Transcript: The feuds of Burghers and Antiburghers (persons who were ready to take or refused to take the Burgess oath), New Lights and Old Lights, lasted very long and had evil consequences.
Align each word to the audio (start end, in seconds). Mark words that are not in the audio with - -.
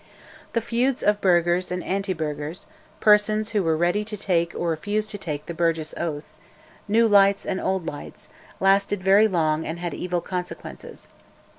The 0.53 0.61
feuds 0.61 1.03
of 1.03 1.21
Burghers 1.21 1.71
and 1.71 1.83
Antiburghers 1.83 2.65
(persons 2.99 3.51
who 3.51 3.61
were 3.61 3.77
ready 3.77 4.03
to 4.05 4.17
take 4.17 4.51
or 4.55 4.71
refused 4.71 5.11
to 5.11 5.19
take 5.19 5.45
the 5.45 5.53
Burgess 5.53 5.93
oath), 5.95 6.33
New 6.87 7.07
Lights 7.07 7.45
and 7.45 7.61
Old 7.61 7.85
Lights, 7.85 8.27
lasted 8.59 9.03
very 9.03 9.27
long 9.27 9.63
and 9.63 9.77
had 9.77 9.93
evil 9.93 10.21
consequences. 10.21 11.07